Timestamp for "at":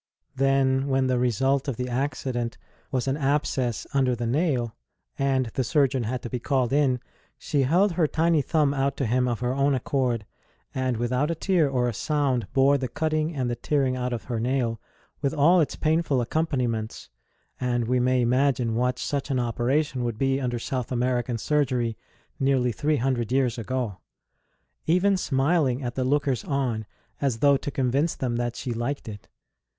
25.83-25.93